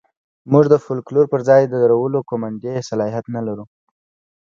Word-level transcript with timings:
موږ 0.51 0.65
د 0.69 0.75
فوکلور 0.85 1.25
پر 1.31 1.41
ځای 1.49 1.61
درولو 1.71 2.19
قوماندې 2.29 2.85
صلاحیت 2.89 3.25
نه 3.35 3.41
لرو. 3.47 3.65